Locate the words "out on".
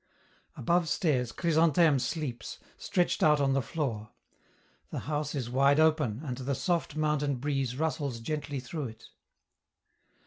3.21-3.53